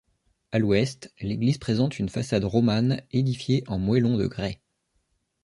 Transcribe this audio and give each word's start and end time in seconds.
À 0.51 0.57
l'ouest, 0.57 1.13
l'église 1.21 1.59
présente 1.59 1.99
une 1.99 2.09
façade 2.09 2.43
romane 2.43 3.03
édifiée 3.11 3.63
en 3.67 3.77
moellons 3.77 4.17
de 4.17 4.25
grès. 4.25 4.59